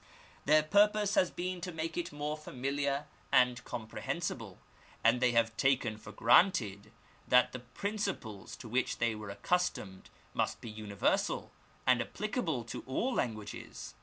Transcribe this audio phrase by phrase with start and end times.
[0.45, 4.57] Their purpose has been to make it more familiar and comprehensible,
[5.03, 6.91] and they have taken for granted
[7.27, 11.51] that the principles to which they were accustomed must be universal,
[11.85, 13.93] and applicable to all languages.